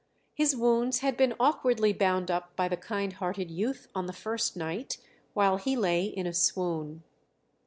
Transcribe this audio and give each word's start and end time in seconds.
His 0.33 0.55
wounds 0.55 1.01
had 1.01 1.15
been 1.15 1.35
awkwardly 1.39 1.93
bound 1.93 2.31
up 2.31 2.55
by 2.55 2.67
the 2.67 2.75
kind 2.75 3.13
hearted 3.13 3.51
youth 3.51 3.87
on 3.93 4.07
the 4.07 4.13
first 4.13 4.57
night, 4.57 4.97
while 5.35 5.57
he 5.57 5.75
lay 5.75 6.05
in 6.05 6.25
a 6.25 6.33
swoon. 6.33 7.03